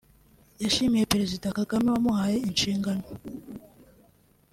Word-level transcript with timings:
yashimiye 0.63 1.09
Perezida 1.13 1.55
Kagame 1.57 1.87
wamuhaye 1.93 2.37
inshingano 2.47 3.03